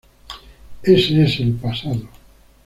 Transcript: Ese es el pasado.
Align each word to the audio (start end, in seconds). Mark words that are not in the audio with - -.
Ese 0.81 1.21
es 1.25 1.39
el 1.41 1.51
pasado. 1.53 2.09